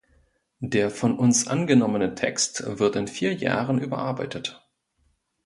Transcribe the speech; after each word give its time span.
Der 0.63 0.89
von 0.89 1.19
uns 1.19 1.47
angenommene 1.47 2.15
Text 2.15 2.63
wird 2.79 2.95
in 2.95 3.07
vier 3.07 3.35
Jahren 3.35 3.77
überarbeitet. 3.77 4.67